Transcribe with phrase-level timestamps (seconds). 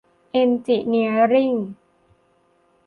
[0.31, 1.53] เอ็นจิเนียริ่ง